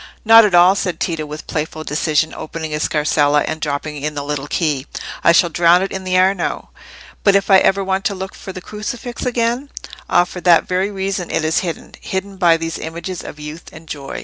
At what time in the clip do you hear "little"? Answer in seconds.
4.23-4.47